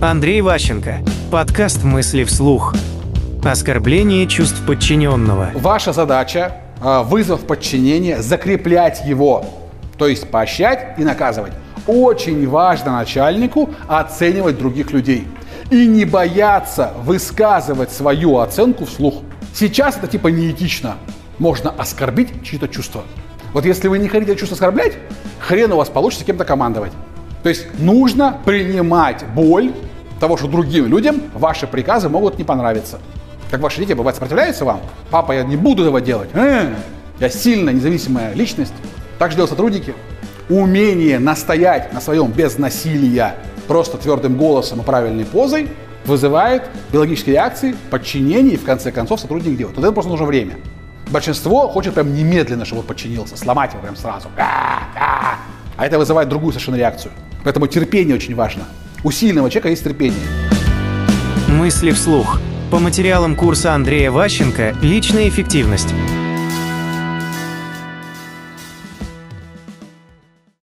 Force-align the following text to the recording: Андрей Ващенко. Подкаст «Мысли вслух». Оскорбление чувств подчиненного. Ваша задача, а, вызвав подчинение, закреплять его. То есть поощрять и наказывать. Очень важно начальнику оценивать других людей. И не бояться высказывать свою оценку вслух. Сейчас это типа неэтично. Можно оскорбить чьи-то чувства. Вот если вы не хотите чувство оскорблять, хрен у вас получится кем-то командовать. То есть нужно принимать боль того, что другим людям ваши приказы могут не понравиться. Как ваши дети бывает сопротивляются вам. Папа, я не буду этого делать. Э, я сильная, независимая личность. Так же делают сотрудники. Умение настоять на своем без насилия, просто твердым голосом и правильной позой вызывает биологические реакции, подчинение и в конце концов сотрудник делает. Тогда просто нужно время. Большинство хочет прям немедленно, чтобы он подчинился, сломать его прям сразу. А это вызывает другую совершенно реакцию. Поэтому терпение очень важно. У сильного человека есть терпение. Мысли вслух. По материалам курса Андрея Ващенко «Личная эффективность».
Андрей 0.00 0.42
Ващенко. 0.42 1.00
Подкаст 1.32 1.82
«Мысли 1.82 2.22
вслух». 2.22 2.72
Оскорбление 3.44 4.28
чувств 4.28 4.64
подчиненного. 4.64 5.50
Ваша 5.56 5.92
задача, 5.92 6.58
а, 6.80 7.02
вызвав 7.02 7.40
подчинение, 7.40 8.22
закреплять 8.22 9.04
его. 9.04 9.44
То 9.96 10.06
есть 10.06 10.30
поощрять 10.30 10.96
и 11.00 11.02
наказывать. 11.02 11.52
Очень 11.88 12.48
важно 12.48 12.92
начальнику 12.92 13.70
оценивать 13.88 14.56
других 14.56 14.92
людей. 14.92 15.26
И 15.72 15.84
не 15.88 16.04
бояться 16.04 16.92
высказывать 17.02 17.90
свою 17.90 18.38
оценку 18.38 18.84
вслух. 18.84 19.22
Сейчас 19.52 19.96
это 19.96 20.06
типа 20.06 20.28
неэтично. 20.28 20.94
Можно 21.40 21.70
оскорбить 21.70 22.44
чьи-то 22.44 22.68
чувства. 22.68 23.02
Вот 23.52 23.64
если 23.64 23.88
вы 23.88 23.98
не 23.98 24.06
хотите 24.06 24.36
чувство 24.36 24.54
оскорблять, 24.54 24.92
хрен 25.40 25.72
у 25.72 25.76
вас 25.76 25.88
получится 25.88 26.24
кем-то 26.24 26.44
командовать. 26.44 26.92
То 27.42 27.48
есть 27.48 27.66
нужно 27.80 28.38
принимать 28.44 29.24
боль 29.34 29.72
того, 30.20 30.36
что 30.36 30.46
другим 30.46 30.86
людям 30.86 31.22
ваши 31.34 31.66
приказы 31.66 32.08
могут 32.08 32.38
не 32.38 32.44
понравиться. 32.44 32.98
Как 33.50 33.60
ваши 33.60 33.78
дети 33.78 33.92
бывает 33.92 34.16
сопротивляются 34.16 34.64
вам. 34.64 34.80
Папа, 35.10 35.32
я 35.32 35.42
не 35.42 35.56
буду 35.56 35.82
этого 35.82 36.00
делать. 36.00 36.30
Э, 36.34 36.74
я 37.18 37.28
сильная, 37.30 37.72
независимая 37.72 38.34
личность. 38.34 38.74
Так 39.18 39.30
же 39.30 39.36
делают 39.36 39.50
сотрудники. 39.50 39.94
Умение 40.48 41.18
настоять 41.18 41.92
на 41.92 42.00
своем 42.00 42.30
без 42.30 42.58
насилия, 42.58 43.34
просто 43.66 43.98
твердым 43.98 44.36
голосом 44.36 44.80
и 44.80 44.84
правильной 44.84 45.24
позой 45.24 45.68
вызывает 46.04 46.62
биологические 46.90 47.34
реакции, 47.34 47.76
подчинение 47.90 48.54
и 48.54 48.56
в 48.56 48.64
конце 48.64 48.90
концов 48.92 49.20
сотрудник 49.20 49.56
делает. 49.56 49.74
Тогда 49.74 49.92
просто 49.92 50.10
нужно 50.10 50.26
время. 50.26 50.56
Большинство 51.10 51.68
хочет 51.68 51.94
прям 51.94 52.14
немедленно, 52.14 52.64
чтобы 52.64 52.80
он 52.80 52.86
подчинился, 52.86 53.36
сломать 53.36 53.72
его 53.72 53.82
прям 53.82 53.96
сразу. 53.96 54.28
А 54.36 55.86
это 55.86 55.98
вызывает 55.98 56.28
другую 56.28 56.52
совершенно 56.52 56.76
реакцию. 56.76 57.12
Поэтому 57.44 57.66
терпение 57.66 58.14
очень 58.14 58.34
важно. 58.34 58.64
У 59.04 59.12
сильного 59.12 59.48
человека 59.48 59.68
есть 59.68 59.84
терпение. 59.84 60.18
Мысли 61.48 61.92
вслух. 61.92 62.40
По 62.70 62.78
материалам 62.78 63.36
курса 63.36 63.74
Андрея 63.74 64.10
Ващенко 64.10 64.74
«Личная 64.82 65.28
эффективность». 65.28 65.94